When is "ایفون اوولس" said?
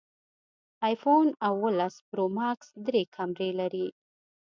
0.87-1.95